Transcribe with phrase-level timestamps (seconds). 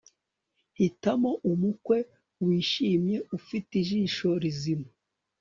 [0.77, 1.97] Hitamo umukwe
[2.45, 4.89] wishimye ufite ijisho rizima